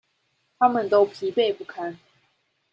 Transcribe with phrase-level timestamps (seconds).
[0.57, 1.99] 他們都疲憊不堪